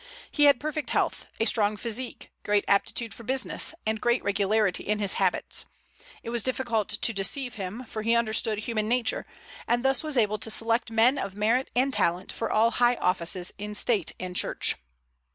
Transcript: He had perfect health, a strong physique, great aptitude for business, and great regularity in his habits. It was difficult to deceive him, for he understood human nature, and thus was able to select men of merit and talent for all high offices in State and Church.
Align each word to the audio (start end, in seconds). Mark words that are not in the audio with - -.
He 0.31 0.45
had 0.45 0.59
perfect 0.59 0.89
health, 0.89 1.27
a 1.39 1.45
strong 1.45 1.77
physique, 1.77 2.31
great 2.41 2.65
aptitude 2.67 3.13
for 3.13 3.21
business, 3.21 3.75
and 3.85 4.01
great 4.01 4.23
regularity 4.23 4.83
in 4.83 4.97
his 4.97 5.13
habits. 5.21 5.65
It 6.23 6.31
was 6.31 6.41
difficult 6.41 6.89
to 6.89 7.13
deceive 7.13 7.53
him, 7.53 7.83
for 7.83 8.01
he 8.01 8.15
understood 8.15 8.57
human 8.57 8.87
nature, 8.87 9.27
and 9.67 9.85
thus 9.85 10.01
was 10.01 10.17
able 10.17 10.39
to 10.39 10.49
select 10.49 10.89
men 10.89 11.19
of 11.19 11.35
merit 11.35 11.69
and 11.75 11.93
talent 11.93 12.31
for 12.31 12.51
all 12.51 12.71
high 12.71 12.95
offices 12.95 13.53
in 13.59 13.75
State 13.75 14.13
and 14.19 14.35
Church. 14.35 14.73